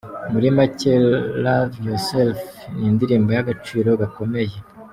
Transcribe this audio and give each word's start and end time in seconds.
Muri 0.31 0.47
make 0.57 0.91
’Love 1.43 1.75
Yourself’ 1.87 2.37
ni 2.77 2.85
indirimbo 2.89 3.29
y’agaciro 3.35 3.89
gakomeye. 4.01 4.57